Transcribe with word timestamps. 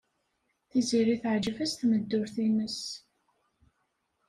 Tiziri 0.69 1.15
teɛjeb-as 1.21 1.73
tmeddurt-nnes. 1.79 2.79